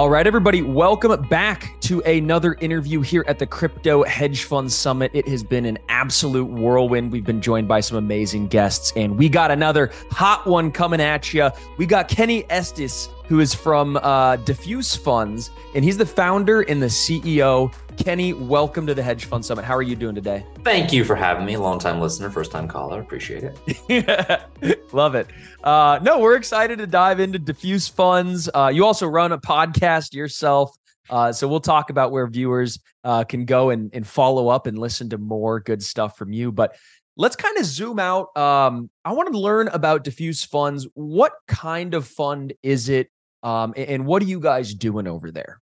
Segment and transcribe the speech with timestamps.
[0.00, 5.10] All right, everybody, welcome back to another interview here at the Crypto Hedge Fund Summit.
[5.12, 7.10] It has been an absolute whirlwind.
[7.10, 11.34] We've been joined by some amazing guests, and we got another hot one coming at
[11.34, 11.50] you.
[11.78, 16.80] We got Kenny Estes, who is from uh, Diffuse Funds, and he's the founder and
[16.80, 17.74] the CEO.
[17.96, 19.64] Kenny, welcome to the Hedge Fund Summit.
[19.64, 20.46] How are you doing today?
[20.62, 21.56] Thank you for having me.
[21.56, 23.00] Long time listener, first time caller.
[23.00, 23.52] Appreciate
[23.88, 24.82] it.
[24.92, 25.26] Love it.
[25.64, 28.48] Uh, no, we're excited to dive into diffuse funds.
[28.54, 30.76] Uh, you also run a podcast yourself.
[31.10, 34.78] Uh, so we'll talk about where viewers uh, can go and, and follow up and
[34.78, 36.52] listen to more good stuff from you.
[36.52, 36.76] But
[37.16, 38.34] let's kind of zoom out.
[38.36, 40.86] Um, I want to learn about diffuse funds.
[40.94, 43.10] What kind of fund is it?
[43.42, 45.60] Um, and, what are you guys doing over there?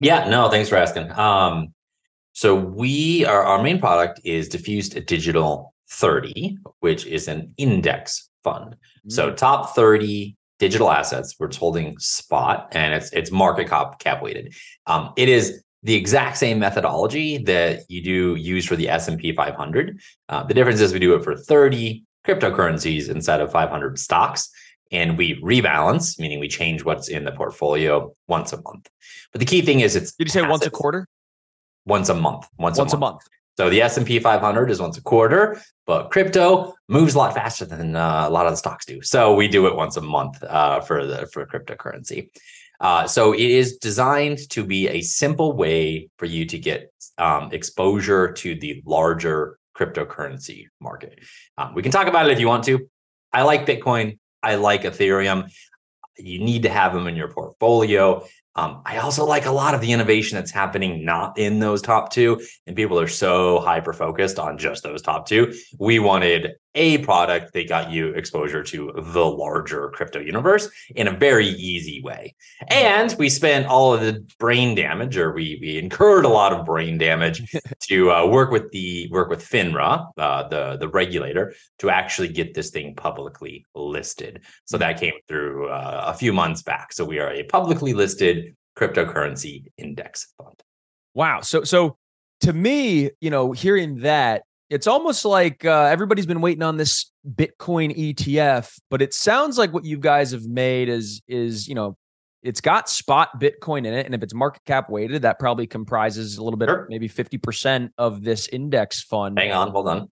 [0.00, 1.12] Yeah, no, thanks for asking.
[1.12, 1.72] Um,
[2.32, 8.74] so we are our main product is Diffused Digital 30, which is an index fund.
[8.74, 9.10] Mm-hmm.
[9.10, 9.36] So mm.
[9.36, 14.54] top 30 digital assets we're holding spot and it's it's market cap cap weighted.
[14.86, 20.00] Um, it is the exact same methodology that you do use for the S&P 500.
[20.28, 24.50] Uh, the difference is we do it for 30 cryptocurrencies instead of 500 stocks
[24.92, 28.88] and we rebalance, meaning we change what's in the portfolio once a month.
[29.32, 31.06] But the key thing is it's Did you say once a quarter?
[31.84, 32.46] Once a month.
[32.58, 33.10] Once, once a, month.
[33.10, 33.22] a month.
[33.56, 37.96] So the S&P 500 is once a quarter, but crypto moves a lot faster than
[37.96, 39.00] uh, a lot of the stocks do.
[39.02, 42.28] So we do it once a month uh, for the for cryptocurrency.
[42.80, 47.50] Uh, so it is designed to be a simple way for you to get um,
[47.52, 51.18] exposure to the larger cryptocurrency market.
[51.56, 52.88] Um, we can talk about it if you want to.
[53.32, 54.18] I like Bitcoin.
[54.42, 55.50] I like Ethereum.
[56.18, 58.26] You need to have them in your portfolio.
[58.56, 62.10] Um, I also like a lot of the innovation that's happening not in those top
[62.10, 65.54] two, and people are so hyper focused on just those top two.
[65.78, 71.10] We wanted a product that got you exposure to the larger crypto universe in a
[71.10, 72.34] very easy way.
[72.68, 76.64] And we spent all of the brain damage, or we we incurred a lot of
[76.64, 77.42] brain damage
[77.88, 82.54] to uh, work with the work with FINRA, uh, the the regulator, to actually get
[82.54, 84.42] this thing publicly listed.
[84.66, 86.92] So that came through uh, a few months back.
[86.92, 90.62] So we are a publicly listed cryptocurrency index fund.
[91.14, 91.40] Wow.
[91.40, 91.96] So so
[92.40, 97.10] to me, you know, hearing that it's almost like uh, everybody's been waiting on this
[97.34, 101.96] Bitcoin ETF, but it sounds like what you guys have made is is you know
[102.42, 106.36] it's got spot Bitcoin in it, and if it's market cap weighted, that probably comprises
[106.36, 106.86] a little bit, sure.
[106.88, 109.38] maybe fifty percent of this index fund.
[109.38, 110.10] Hang on, hold on,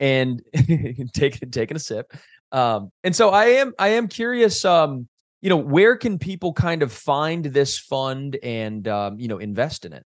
[0.00, 0.42] and
[1.12, 2.12] take taking a sip.
[2.50, 4.64] Um, and so I am I am curious.
[4.64, 5.08] Um,
[5.42, 9.84] you know, where can people kind of find this fund and um, you know invest
[9.84, 10.04] in it?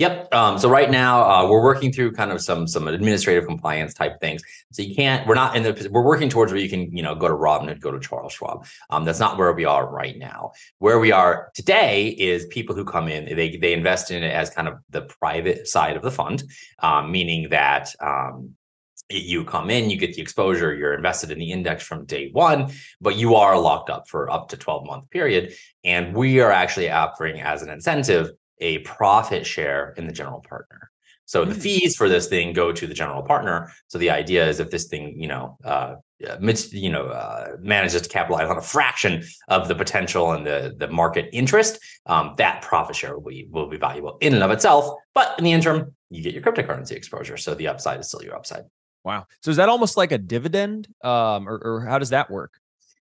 [0.00, 0.34] Yep.
[0.34, 4.18] Um, so right now uh, we're working through kind of some some administrative compliance type
[4.18, 4.42] things.
[4.72, 5.26] So you can't.
[5.26, 5.88] We're not in the.
[5.90, 8.64] We're working towards where you can you know go to Robinhood, go to Charles Schwab.
[8.88, 10.52] Um, that's not where we are right now.
[10.78, 13.36] Where we are today is people who come in.
[13.36, 16.44] They they invest in it as kind of the private side of the fund,
[16.78, 18.54] um, meaning that um,
[19.10, 22.72] you come in, you get the exposure, you're invested in the index from day one,
[23.02, 25.52] but you are locked up for up to 12 month period.
[25.84, 30.90] And we are actually offering as an incentive a profit share in the general partner.
[31.30, 31.60] So the hmm.
[31.60, 33.72] fees for this thing go to the general partner.
[33.86, 38.08] So the idea is if this thing, you know, uh, you know, uh, manages to
[38.08, 42.96] capitalize on a fraction of the potential and the the market interest, um, that profit
[42.96, 44.92] share will be will be valuable in and of itself.
[45.14, 48.34] But in the interim, you get your cryptocurrency exposure, so the upside is still your
[48.34, 48.64] upside.
[49.04, 49.26] Wow.
[49.42, 52.59] So is that almost like a dividend, um, or, or how does that work?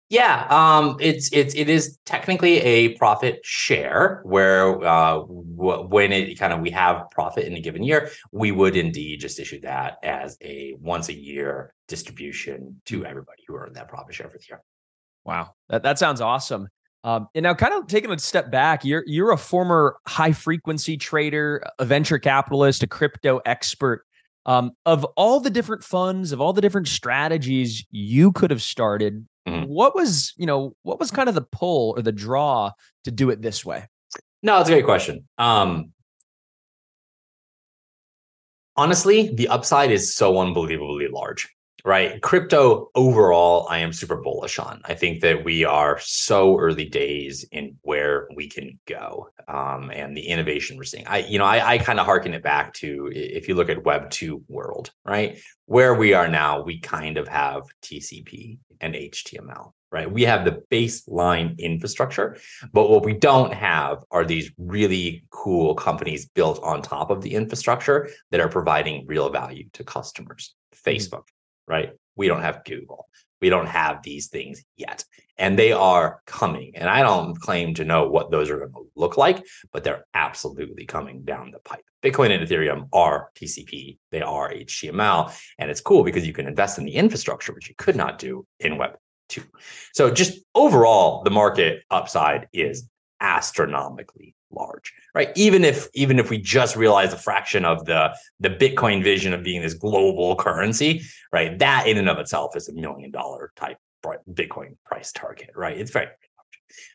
[0.09, 6.39] Yeah, um, it's it's it is technically a profit share where uh, w- when it
[6.39, 9.97] kind of we have profit in a given year, we would indeed just issue that
[10.05, 14.45] as a once a year distribution to everybody who earned that profit share for the
[14.49, 14.63] year.
[15.25, 16.69] Wow, that that sounds awesome.
[17.03, 20.97] Um, and now, kind of taking a step back, you're you're a former high frequency
[20.97, 24.05] trader, a venture capitalist, a crypto expert.
[24.45, 29.27] Um, of all the different funds, of all the different strategies you could have started,
[29.47, 29.65] Mm-hmm.
[29.65, 32.73] What was, you know, what was kind of the pull or the draw
[33.05, 33.89] to do it this way?
[34.43, 35.27] No, it's a great question.
[35.39, 35.93] Um,
[38.77, 41.49] honestly, the upside is so unbelievably large,
[41.85, 42.21] right?
[42.23, 44.83] Crypto overall, I am super bullish on.
[44.85, 50.17] I think that we are so early days in where we can go um, and
[50.17, 51.07] the innovation we're seeing.
[51.07, 53.85] I, you know, I, I kind of harken it back to if you look at
[53.85, 55.39] Web two world, right?
[55.67, 60.11] Where we are now, we kind of have TCP and HTML, right?
[60.11, 62.39] We have the baseline infrastructure,
[62.73, 67.35] but what we don't have are these really cool companies built on top of the
[67.35, 70.55] infrastructure that are providing real value to customers.
[70.75, 70.91] Mm-hmm.
[70.91, 71.25] Facebook,
[71.67, 71.93] right?
[72.17, 73.09] We don't have Google.
[73.41, 75.05] We don't have these things yet.
[75.39, 76.73] And they are coming.
[76.77, 80.07] And I don't claim to know what those are going to look like, but they're
[80.15, 81.85] absolutely coming down the pipe.
[82.03, 85.37] Bitcoin and Ethereum are TCP, they are HTML.
[85.59, 88.47] And it's cool because you can invest in the infrastructure, which you could not do
[88.61, 88.97] in Web
[89.31, 89.43] 2.
[89.93, 92.89] So, just overall, the market upside is
[93.21, 95.31] astronomically large right?
[95.35, 99.43] Even if even if we just realize a fraction of the the bitcoin vision of
[99.43, 101.03] being this global currency
[101.33, 101.59] right?
[101.59, 103.79] That in and of itself is a million dollar type
[104.33, 105.77] bitcoin price target right?
[105.77, 106.17] It's very large.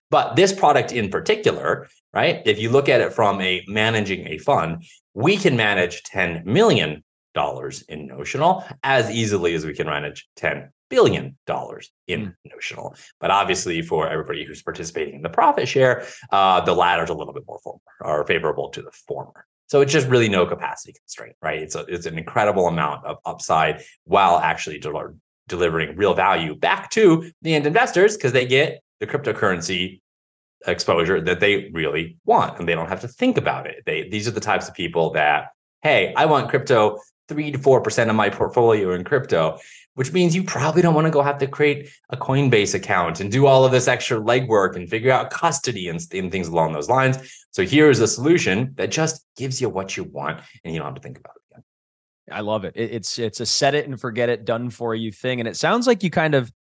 [0.10, 4.38] But this product in particular right if you look at it from a managing a
[4.38, 4.84] fund
[5.14, 10.72] we can manage 10 million dollars in notional as easily as we can manage 10
[10.92, 12.36] billion dollars in mm.
[12.54, 12.94] notional.
[13.20, 17.16] But obviously, for everybody who's participating in the profit share, uh, the latter is a
[17.16, 19.48] little bit more former or favorable to the former.
[19.68, 21.62] So it's just really no capacity constraint, right?
[21.62, 25.16] It's a, it's an incredible amount of upside while actually del-
[25.48, 30.02] delivering real value back to the end investors because they get the cryptocurrency
[30.68, 33.78] exposure that they really want and they don't have to think about it.
[33.86, 35.48] They these are the types of people that
[35.82, 37.00] hey, I want crypto
[37.32, 39.58] 3 to 4% of my portfolio in crypto
[39.96, 43.32] which means you probably don't want to go have to create a Coinbase account and
[43.32, 46.90] do all of this extra legwork and figure out custody and, and things along those
[46.90, 47.18] lines.
[47.52, 50.96] So here's a solution that just gives you what you want and you don't have
[50.96, 51.64] to think about it again.
[52.32, 52.74] I love it.
[52.76, 55.40] It's it's a set it and forget it done for you thing.
[55.40, 56.52] And it sounds like you kind of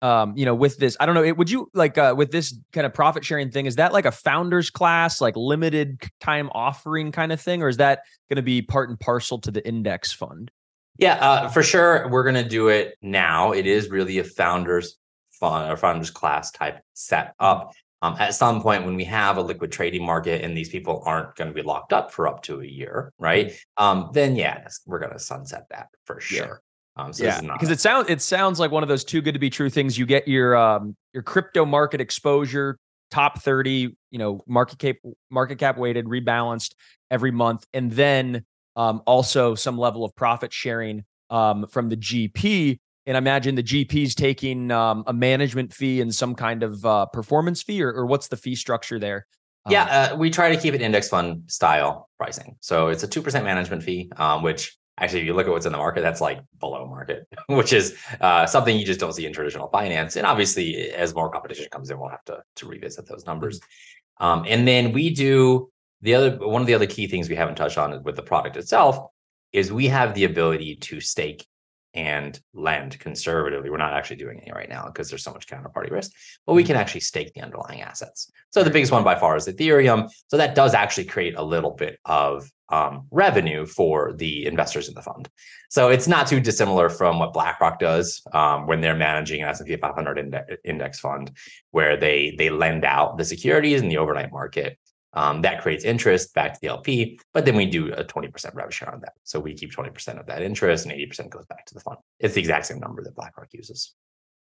[0.00, 2.56] um, you know, with this, I don't know, it, would you like uh, with this
[2.72, 3.66] kind of profit sharing thing?
[3.66, 7.78] Is that like a founders class, like limited time offering kind of thing, or is
[7.78, 10.50] that going to be part and parcel to the index fund?
[10.98, 12.08] Yeah, uh, for sure.
[12.08, 13.52] We're going to do it now.
[13.52, 14.98] It is really a founders
[15.30, 17.72] fund or founders class type setup.
[18.00, 21.34] Um, at some point, when we have a liquid trading market and these people aren't
[21.34, 23.52] going to be locked up for up to a year, right?
[23.76, 26.62] Um, then yeah, we're going to sunset that for sure.
[26.96, 27.04] Yeah.
[27.04, 29.38] Um, so yeah, because it sounds it sounds like one of those too good to
[29.38, 29.96] be true things.
[29.96, 32.76] You get your um, your crypto market exposure,
[33.10, 34.96] top thirty, you know, market cap
[35.30, 36.74] market cap weighted, rebalanced
[37.10, 38.44] every month, and then
[38.78, 42.78] um, also some level of profit sharing um, from the GP.
[43.06, 46.84] And I imagine the GP is taking um, a management fee and some kind of
[46.86, 49.26] uh, performance fee, or, or, what's the fee structure there?
[49.68, 52.56] Yeah, um, uh, we try to keep it index fund style pricing.
[52.60, 55.72] So it's a 2% management fee, um, which actually, if you look at what's in
[55.72, 59.32] the market, that's like below market, which is uh, something you just don't see in
[59.32, 60.16] traditional finance.
[60.16, 63.58] And obviously, as more competition comes in, we'll have to, to revisit those numbers.
[63.58, 64.24] Mm-hmm.
[64.24, 67.56] Um, and then we do the other one of the other key things we haven't
[67.56, 69.10] touched on with the product itself
[69.52, 71.46] is we have the ability to stake
[71.94, 73.70] and lend conservatively.
[73.70, 76.12] We're not actually doing any right now because there's so much counterparty risk,
[76.46, 76.82] but we can mm-hmm.
[76.82, 78.30] actually stake the underlying assets.
[78.50, 80.10] So the biggest one by far is Ethereum.
[80.28, 84.94] So that does actually create a little bit of um, revenue for the investors in
[84.94, 85.28] the fund.
[85.70, 89.74] So it's not too dissimilar from what BlackRock does um, when they're managing an S&P
[89.74, 91.30] 500 index fund,
[91.70, 94.78] where they they lend out the securities in the overnight market
[95.14, 98.70] um, that creates interest back to the LP, but then we do a 20% revenue
[98.70, 99.14] share on that.
[99.24, 101.98] So we keep 20% of that interest and 80% goes back to the fund.
[102.20, 103.94] It's the exact same number that BlackRock uses.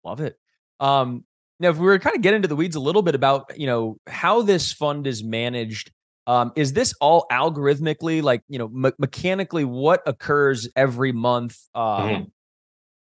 [0.04, 0.38] Love it.
[0.80, 1.24] Um,
[1.60, 3.68] now, if we were kind of get into the weeds a little bit about, you
[3.68, 5.92] know, how this fund is managed,
[6.28, 11.58] um, is this all algorithmically, like, you know, me- mechanically, what occurs every month?
[11.76, 12.32] Um,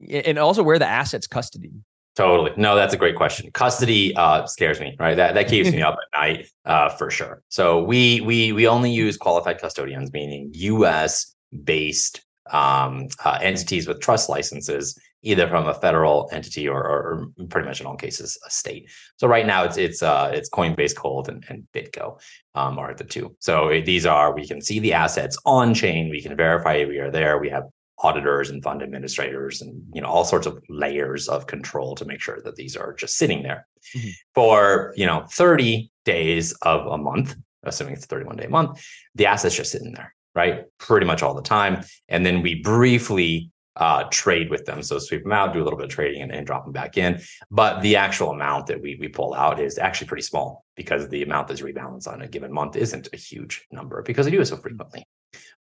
[0.03, 0.21] mm-hmm.
[0.27, 1.73] And also where the assets custody?
[2.17, 2.53] Totally.
[2.57, 3.51] No, that's a great question.
[3.53, 5.17] Custody uh, scares me, right?
[5.17, 7.43] That that keeps me up at night uh, for sure.
[7.49, 11.35] So we we we only use qualified custodians, meaning U.S.
[11.65, 17.67] based um, uh, entities with trust licenses, either from a federal entity or, or, pretty
[17.67, 18.91] much in all cases a state.
[19.17, 22.21] So right now it's it's uh, it's Coinbase Cold and, and BitGo
[22.55, 23.35] um, are the two.
[23.41, 26.11] So these are we can see the assets on chain.
[26.11, 27.39] We can verify we are there.
[27.39, 27.65] We have
[28.05, 32.21] auditors and fund administrators and you know all sorts of layers of control to make
[32.21, 33.67] sure that these are just sitting there.
[33.95, 34.11] Mm-hmm.
[34.35, 38.83] for you know 30 days of a month assuming it's a 31 day month
[39.15, 40.65] the assets just sitting there right?
[40.79, 41.85] Pretty much all the time.
[42.09, 44.83] And then we briefly uh, trade with them.
[44.83, 46.97] So sweep them out do a little bit of trading and, and drop them back
[46.97, 47.21] in.
[47.51, 51.23] But the actual amount that we we pull out is actually pretty small because the
[51.23, 54.47] amount that's rebalanced on a given month isn't a huge number because we do it
[54.47, 55.05] so frequently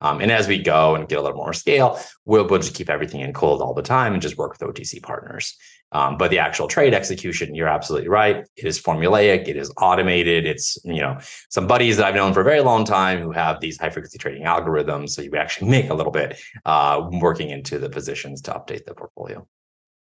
[0.01, 2.89] um, and as we go and get a little more scale, we'll, we'll just keep
[2.89, 5.57] everything in cold all the time and just work with OTC partners.
[5.93, 8.47] Um, but the actual trade execution, you're absolutely right.
[8.55, 9.47] It is formulaic.
[9.47, 10.45] It is automated.
[10.45, 13.61] It's you know some buddies that I've known for a very long time who have
[13.61, 15.09] these high frequency trading algorithms.
[15.09, 18.95] So you actually make a little bit uh, working into the positions to update the
[18.95, 19.47] portfolio.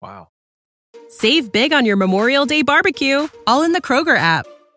[0.03, 0.29] Wow.
[1.09, 4.47] Save big on your Memorial Day barbecue, all in the Kroger app.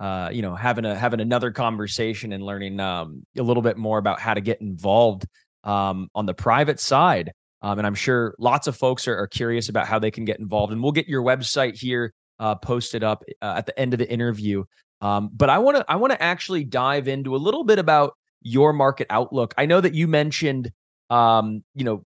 [0.00, 3.98] uh, you know having a having another conversation and learning um, a little bit more
[3.98, 5.26] about how to get involved
[5.64, 7.32] um, on the private side.
[7.62, 10.38] Um, and I'm sure lots of folks are, are, curious about how they can get
[10.38, 10.70] involved.
[10.70, 14.10] And we'll get your website here uh, posted up uh, at the end of the
[14.10, 14.64] interview.
[15.00, 18.16] Um, but I want to I want to actually dive into a little bit about
[18.42, 19.54] your market outlook.
[19.56, 20.70] I know that you mentioned,
[21.08, 22.04] um, you know,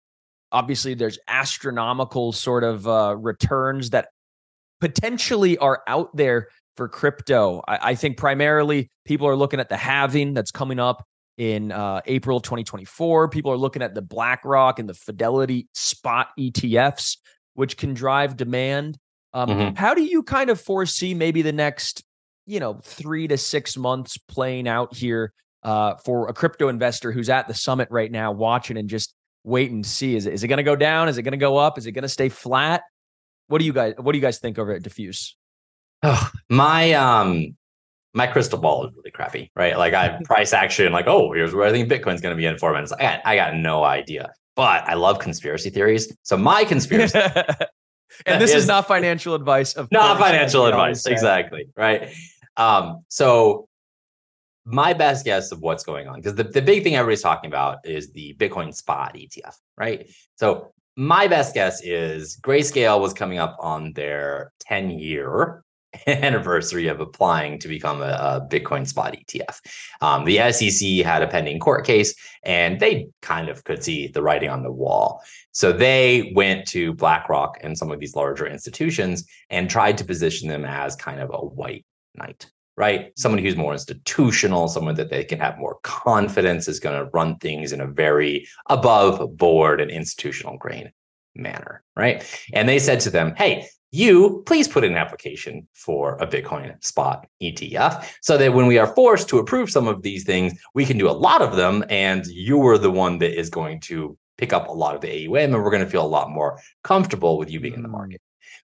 [0.51, 4.09] obviously there's astronomical sort of uh, returns that
[4.81, 7.63] potentially are out there for crypto.
[7.67, 11.07] I, I think primarily people are looking at the halving that's coming up
[11.39, 13.29] in uh, April 2024.
[13.29, 17.19] People are looking at the BlackRock and the Fidelity spot ETFs,
[17.55, 18.99] which can drive demand.
[19.33, 19.77] Um, mm-hmm.
[19.77, 22.05] How do you kind of foresee maybe the next,
[22.47, 27.31] you know, three to six months playing out here uh, for a crypto investor who's
[27.31, 29.15] at the summit right now, watching and just
[29.45, 31.09] waiting to see is it, is it going to go down?
[31.09, 31.79] Is it going to go up?
[31.79, 32.83] Is it going to stay flat?
[33.49, 35.37] What do you guys What do you guys think over at Diffuse?
[36.03, 37.57] Oh, my um
[38.15, 39.77] my crystal ball is really crappy, right?
[39.79, 42.47] Like I have price action, like, oh, here's where I think Bitcoin's going to be
[42.47, 42.93] in four minutes.
[42.93, 46.15] I got, I got no idea, but I love conspiracy theories.
[46.23, 47.19] So my conspiracy,
[48.27, 52.11] and this is, is, not financial advice of not financial advice, exactly, right?
[52.57, 53.69] Um, so
[54.65, 57.79] my best guess of what's going on, because the, the big thing everybody's talking about
[57.85, 60.09] is the Bitcoin spot ETF, right?
[60.37, 65.65] So my best guess is Grayscale was coming up on their 10 year
[66.07, 69.61] anniversary of applying to become a, a Bitcoin spot ETF.
[70.01, 74.23] Um, the SEC had a pending court case, and they kind of could see the
[74.23, 75.23] writing on the wall.
[75.53, 80.49] So they went to BlackRock and some of these larger institutions and tried to position
[80.49, 81.85] them as kind of a white
[82.15, 82.51] knight.
[82.75, 83.13] Right.
[83.19, 87.37] Someone who's more institutional, someone that they can have more confidence is going to run
[87.37, 90.91] things in a very above board and institutional grain
[91.35, 91.85] manner.
[91.95, 92.25] Right.
[92.55, 96.83] And they said to them, hey, you please put in an application for a Bitcoin
[96.83, 100.87] spot ETF so that when we are forced to approve some of these things, we
[100.87, 101.85] can do a lot of them.
[101.91, 105.27] And you are the one that is going to pick up a lot of the
[105.27, 107.89] AUM and we're going to feel a lot more comfortable with you being in the
[107.89, 108.21] market.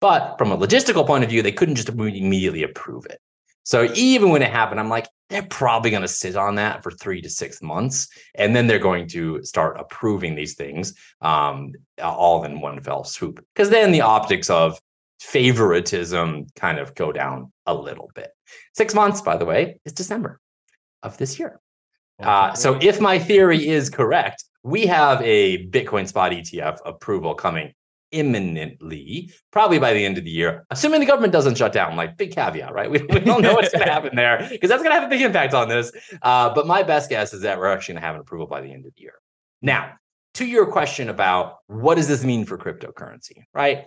[0.01, 3.21] But from a logistical point of view, they couldn't just immediately approve it.
[3.65, 6.91] So even when it happened, I'm like, they're probably going to sit on that for
[6.91, 11.73] three to six months, and then they're going to start approving these things um,
[12.03, 13.45] all in one fell swoop.
[13.55, 14.80] Because then the optics of
[15.21, 18.31] favoritism kind of go down a little bit.
[18.75, 20.41] Six months, by the way, is December
[21.03, 21.61] of this year.
[22.19, 27.73] Uh, so if my theory is correct, we have a Bitcoin spot ETF approval coming
[28.13, 31.97] imminently, probably by the end of the year, assuming the government doesn't shut down.
[31.97, 32.91] Like big caveat, right?
[32.91, 35.09] We, we don't know what's going to happen there because that's going to have a
[35.09, 35.93] big impact on this.
[36.21, 38.61] Uh, but my best guess is that we're actually going to have an approval by
[38.61, 39.15] the end of the year.
[39.63, 39.95] Now,
[40.35, 43.87] to your question about what does this mean for cryptocurrency, right?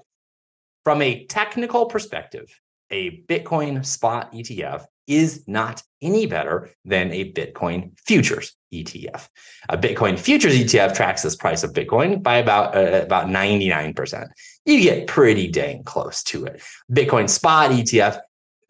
[0.83, 2.59] From a technical perspective,
[2.91, 9.27] a Bitcoin spot ETF is not any better than a Bitcoin futures ETF.
[9.69, 14.29] A Bitcoin futures ETF tracks this price of Bitcoin by about uh, about 99%.
[14.65, 16.61] You get pretty dang close to it.
[16.91, 18.19] Bitcoin spot ETF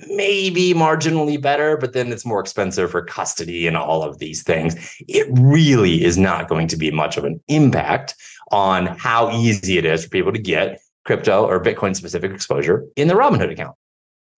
[0.09, 4.75] maybe marginally better, but then it's more expensive for custody and all of these things.
[5.07, 8.15] It really is not going to be much of an impact
[8.51, 13.07] on how easy it is for people to get crypto or Bitcoin specific exposure in
[13.07, 13.75] the Robinhood account.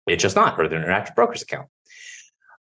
[0.07, 1.67] It's just not, or the Interactive Brokers account.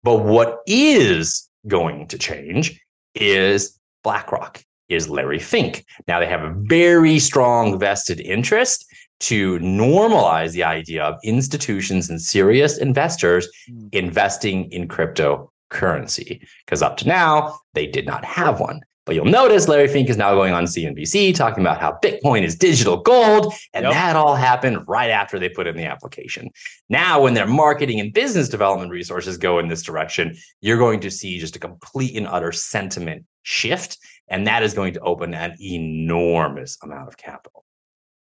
[0.03, 2.79] But what is going to change
[3.15, 5.86] is BlackRock, is Larry Fink.
[6.07, 8.86] Now they have a very strong vested interest
[9.22, 13.88] to normalize the idea of institutions and serious investors mm.
[13.93, 16.45] investing in cryptocurrency.
[16.65, 18.81] Because up to now, they did not have one.
[19.05, 22.55] But you'll notice Larry Fink is now going on CNBC talking about how Bitcoin is
[22.55, 23.53] digital gold.
[23.74, 23.93] And yep.
[23.93, 26.50] that all happened right after they put in the application.
[26.89, 31.12] Now, when their marketing and business development resources go in this direction, you're going to
[31.12, 33.98] see just a complete and utter sentiment shift.
[34.29, 37.65] And that is going to open an enormous amount of capital.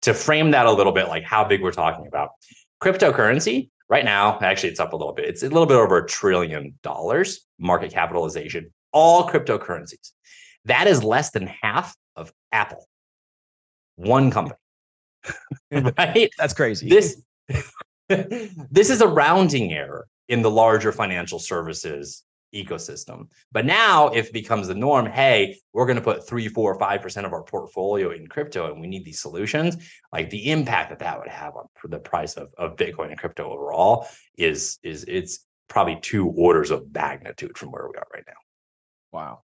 [0.03, 2.31] To frame that a little bit, like how big we're talking about,
[2.81, 5.25] cryptocurrency right now, actually, it's up a little bit.
[5.25, 10.11] It's a little bit over a trillion dollars market capitalization, all cryptocurrencies.
[10.65, 12.85] That is less than half of Apple,
[13.95, 14.55] one company.
[15.71, 16.29] right?
[16.37, 16.89] That's crazy.
[16.89, 17.21] This
[18.09, 23.27] this is a rounding error in the larger financial services ecosystem.
[23.51, 27.01] But now, if it becomes the norm, hey, we're going to put three, four, five
[27.01, 29.77] percent of our portfolio in crypto, and we need these solutions.
[30.11, 33.51] Like the impact that that would have on the price of, of Bitcoin and crypto
[33.51, 38.33] overall is is it's probably two orders of magnitude from where we are right now.
[39.13, 39.43] Wow.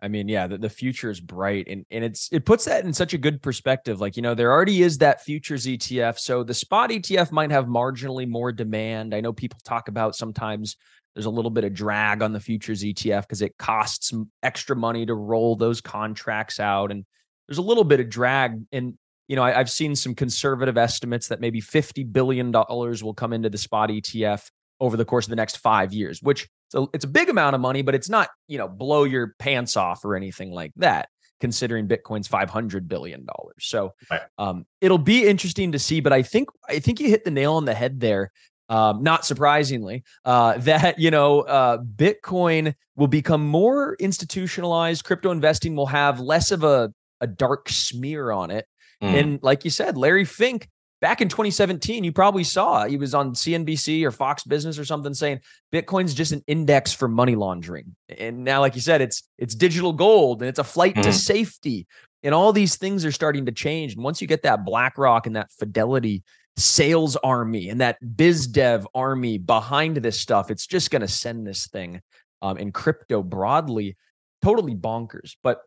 [0.00, 2.92] I mean, yeah, the, the future is bright and, and it's it puts that in
[2.92, 4.00] such a good perspective.
[4.00, 6.18] Like, you know, there already is that futures ETF.
[6.18, 9.14] So the spot ETF might have marginally more demand.
[9.14, 10.76] I know people talk about sometimes
[11.14, 14.12] there's a little bit of drag on the futures ETF because it costs
[14.44, 16.92] extra money to roll those contracts out.
[16.92, 17.04] And
[17.48, 18.62] there's a little bit of drag.
[18.70, 23.32] And, you know, I, have seen some conservative estimates that maybe $50 billion will come
[23.32, 24.48] into the spot ETF
[24.80, 27.60] over the course of the next five years, which so it's a big amount of
[27.60, 31.08] money, but it's not, you know, blow your pants off or anything like that,
[31.40, 33.26] considering Bitcoin's $500 billion.
[33.58, 34.22] So right.
[34.38, 37.54] um, it'll be interesting to see, but I think, I think you hit the nail
[37.54, 38.30] on the head there.
[38.70, 45.04] Um, not surprisingly, uh, that you know, uh, Bitcoin will become more institutionalized.
[45.04, 48.66] Crypto investing will have less of a a dark smear on it.
[49.02, 49.20] Mm.
[49.20, 50.68] And like you said, Larry Fink
[51.00, 55.14] back in 2017, you probably saw he was on CNBC or Fox Business or something
[55.14, 55.40] saying
[55.72, 57.94] Bitcoin's just an index for money laundering.
[58.18, 61.02] And now, like you said, it's it's digital gold and it's a flight mm-hmm.
[61.02, 61.86] to safety.
[62.22, 63.94] And all these things are starting to change.
[63.94, 66.24] And once you get that BlackRock and that Fidelity
[66.56, 71.46] sales army and that biz dev army behind this stuff, it's just going to send
[71.46, 72.00] this thing
[72.42, 73.96] um, in crypto broadly
[74.42, 75.36] totally bonkers.
[75.42, 75.60] But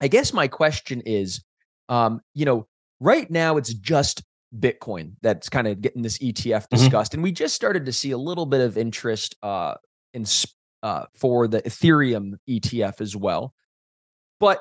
[0.00, 1.42] I guess my question is,
[1.88, 2.66] um, you know,
[3.00, 4.22] right now it's just
[4.58, 6.76] Bitcoin that's kind of getting this ETF mm-hmm.
[6.76, 7.18] discussed, mm-hmm.
[7.18, 9.74] and we just started to see a little bit of interest uh,
[10.12, 10.24] in
[10.82, 13.54] uh, for the Ethereum ETF as well.
[14.38, 14.60] But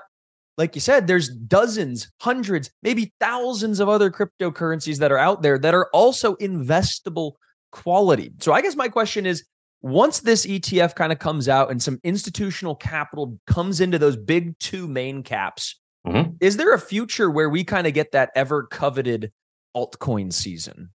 [0.57, 5.57] like you said, there's dozens, hundreds, maybe thousands of other cryptocurrencies that are out there
[5.57, 7.33] that are also investable
[7.71, 8.31] quality.
[8.39, 9.43] So I guess my question is
[9.81, 14.57] once this ETF kind of comes out and some institutional capital comes into those big
[14.59, 16.31] two main caps, mm-hmm.
[16.39, 19.31] is there a future where we kind of get that ever coveted
[19.75, 20.89] altcoin season?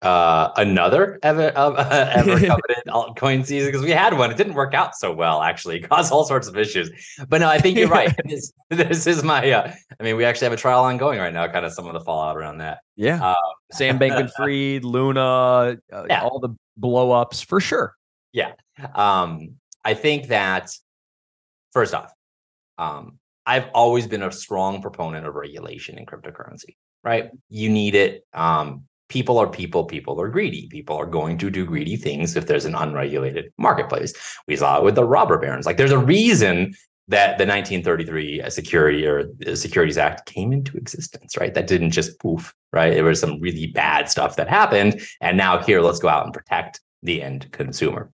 [0.00, 1.72] Uh, another ever uh,
[2.14, 4.30] ever coveted altcoin season because we had one.
[4.30, 5.42] It didn't work out so well.
[5.42, 6.90] Actually, it caused all sorts of issues.
[7.28, 8.14] But no, I think you're right.
[8.24, 9.50] this, this is my.
[9.50, 11.48] Uh, I mean, we actually have a trial ongoing right now.
[11.48, 12.78] Kind of some of the fallout around that.
[12.94, 13.30] Yeah.
[13.30, 13.34] Um,
[13.72, 16.22] Sam Bankman-Fried, Luna, uh, yeah.
[16.22, 17.94] all the blowups for sure.
[18.32, 18.52] Yeah.
[18.94, 20.70] Um, I think that
[21.72, 22.12] first off,
[22.78, 26.76] um, I've always been a strong proponent of regulation in cryptocurrency
[27.08, 27.30] right?
[27.48, 28.26] You need it.
[28.34, 30.68] Um, people are people, people are greedy.
[30.68, 34.12] People are going to do greedy things if there's an unregulated marketplace.
[34.46, 35.64] We saw it with the robber barons.
[35.64, 36.74] Like there's a reason
[37.08, 41.54] that the 1933 Security or Securities Act came into existence, right?
[41.54, 42.92] That didn't just poof, right?
[42.92, 45.00] There was some really bad stuff that happened.
[45.22, 48.12] And now here, let's go out and protect the end consumer.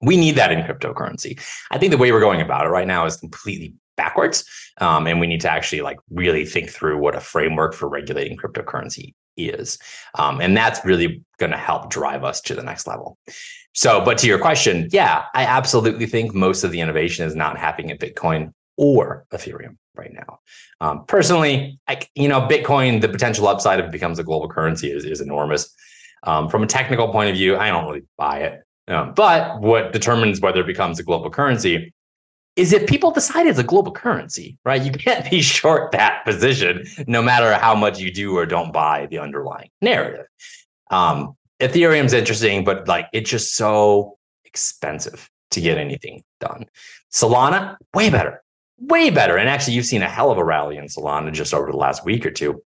[0.00, 1.38] We need that in cryptocurrency.
[1.70, 4.44] I think the way we're going about it right now is completely backwards.
[4.80, 8.36] Um, and we need to actually like really think through what a framework for regulating
[8.36, 9.78] cryptocurrency is.
[10.14, 13.18] Um, and that's really going to help drive us to the next level.
[13.72, 17.56] So, but to your question, yeah, I absolutely think most of the innovation is not
[17.56, 20.40] happening at Bitcoin or Ethereum right now.
[20.80, 24.90] Um, personally, I, you know, Bitcoin, the potential upside if it becomes a global currency
[24.90, 25.72] is, is enormous.
[26.22, 28.62] Um, from a technical point of view, I don't really buy it.
[28.88, 31.92] Um, but what determines whether it becomes a global currency
[32.60, 34.82] is if people decide it's a global currency, right?
[34.82, 39.06] You can't be short that position no matter how much you do or don't buy
[39.06, 40.26] the underlying narrative.
[40.90, 46.66] Um, Ethereum's interesting, but like it's just so expensive to get anything done.
[47.10, 48.42] Solana, way better,
[48.78, 49.38] way better.
[49.38, 52.04] And actually, you've seen a hell of a rally in Solana just over the last
[52.04, 52.62] week or two.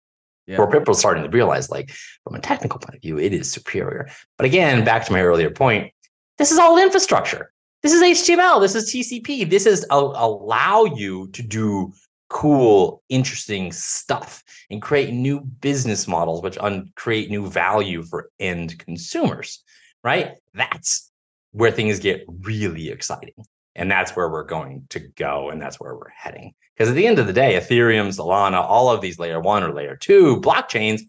[0.46, 0.59] Yeah.
[0.59, 1.92] Where people are starting to realize, like,
[2.24, 4.11] from a technical point of view, it is superior.
[4.38, 5.92] But again, back to my earlier point,
[6.37, 7.52] this is all infrastructure.
[7.82, 8.60] This is HTML.
[8.60, 9.50] This is TCP.
[9.50, 11.92] This is a, allow you to do
[12.28, 18.78] cool, interesting stuff and create new business models, which un- create new value for end
[18.78, 19.64] consumers.
[20.04, 20.34] Right?
[20.54, 21.10] That's
[21.50, 23.34] where things get really exciting.
[23.74, 25.50] And that's where we're going to go.
[25.50, 26.54] And that's where we're heading.
[26.76, 29.72] Because at the end of the day, Ethereum, Solana, all of these layer one or
[29.72, 31.02] layer two blockchains,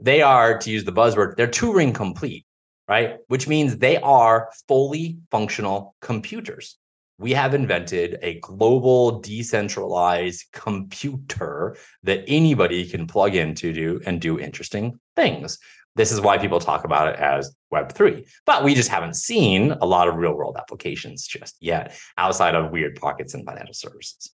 [0.00, 2.46] they are, to use the buzzword, they're Turing complete
[2.90, 3.18] right?
[3.28, 6.76] Which means they are fully functional computers.
[7.18, 14.40] We have invented a global decentralized computer that anybody can plug into do and do
[14.40, 15.58] interesting things.
[15.94, 18.26] This is why people talk about it as Web3.
[18.44, 22.72] But we just haven't seen a lot of real world applications just yet outside of
[22.72, 24.32] weird pockets in financial services.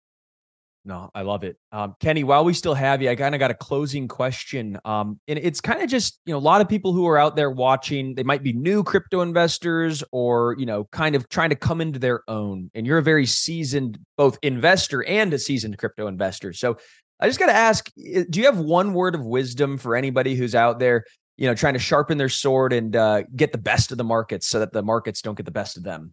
[0.87, 1.57] No, I love it.
[1.73, 4.79] Um, Kenny, while we still have you, I kind of got a closing question.
[4.85, 7.37] Um, and it's kind of just, you know, a lot of people who are out
[7.37, 11.57] there watching, they might be new crypto investors or, you know, kind of trying to
[11.57, 12.71] come into their own.
[12.75, 16.53] And you're a very seasoned both investor and a seasoned crypto investor.
[16.53, 16.77] So
[17.19, 20.55] I just got to ask, do you have one word of wisdom for anybody who's
[20.55, 21.05] out there,
[21.39, 24.49] you know, trying to sharpen their sword and uh, get the best of the markets
[24.49, 26.13] so that the markets don't get the best of them?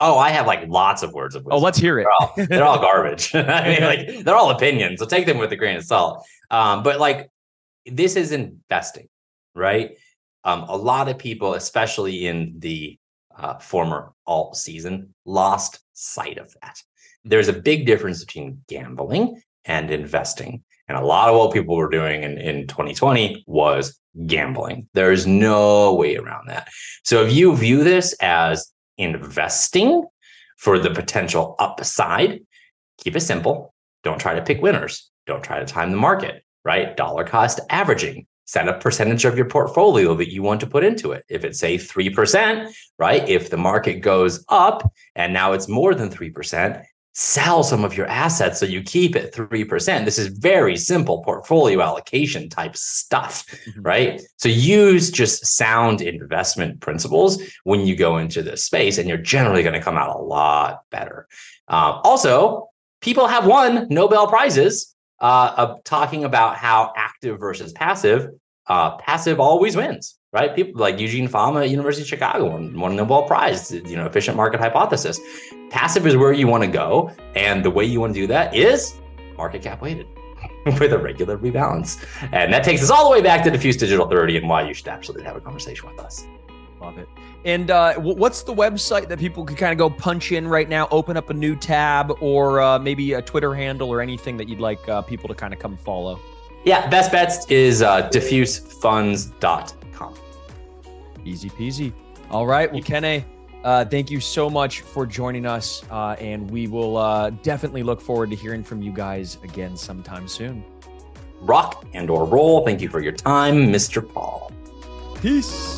[0.00, 1.58] Oh, I have like lots of words of wisdom.
[1.58, 2.04] Oh, let's hear it.
[2.04, 3.34] They're all, they're all garbage.
[3.34, 5.00] I mean, like they're all opinions.
[5.00, 6.24] So take them with a grain of salt.
[6.50, 7.30] Um, but like
[7.86, 9.08] this is investing,
[9.54, 9.96] right?
[10.44, 12.98] Um, a lot of people, especially in the
[13.36, 16.80] uh, former alt season, lost sight of that.
[17.24, 20.62] There's a big difference between gambling and investing.
[20.88, 24.88] And a lot of what people were doing in, in 2020 was gambling.
[24.94, 26.68] There's no way around that.
[27.04, 30.04] So if you view this as investing
[30.58, 32.40] for the potential upside,
[32.98, 33.72] keep it simple.
[34.02, 35.10] Don't try to pick winners.
[35.26, 36.96] Don't try to time the market, right?
[36.96, 38.26] Dollar cost averaging.
[38.44, 41.22] Set a percentage of your portfolio that you want to put into it.
[41.28, 43.28] If it's say 3%, right?
[43.28, 46.82] If the market goes up and now it's more than 3%,
[47.20, 50.04] sell some of your assets so you keep it 3%.
[50.04, 53.82] This is very simple portfolio allocation type stuff, mm-hmm.
[53.82, 54.22] right?
[54.36, 59.64] So use just sound investment principles when you go into this space, and you're generally
[59.64, 61.26] going to come out a lot better.
[61.66, 62.68] Uh, also,
[63.00, 68.28] people have won Nobel Prizes uh, of talking about how active versus passive.
[68.68, 70.54] Uh, passive always wins right?
[70.54, 74.06] People like Eugene Fama at University of Chicago won, won a Nobel Prize, you know,
[74.06, 75.20] efficient market hypothesis.
[75.70, 77.10] Passive is where you want to go.
[77.34, 78.94] And the way you want to do that is
[79.36, 80.06] market cap weighted
[80.66, 82.04] with a regular rebalance.
[82.32, 84.74] And that takes us all the way back to Diffuse Digital 30 and why you
[84.74, 86.26] should absolutely have a conversation with us.
[86.80, 87.08] Love it.
[87.44, 90.88] And uh, what's the website that people can kind of go punch in right now,
[90.90, 94.60] open up a new tab, or uh, maybe a Twitter handle or anything that you'd
[94.60, 96.20] like uh, people to kind of come follow?
[96.64, 99.77] Yeah, best bets is uh, diffusefunds.com
[101.28, 101.92] Easy peasy.
[102.30, 102.72] All right.
[102.72, 103.24] Well, Kenny,
[103.64, 105.82] uh, thank you so much for joining us.
[105.90, 110.26] Uh, and we will uh, definitely look forward to hearing from you guys again sometime
[110.26, 110.64] soon.
[111.40, 112.64] Rock and or roll.
[112.64, 114.06] Thank you for your time, Mr.
[114.06, 114.50] Paul.
[115.20, 115.77] Peace.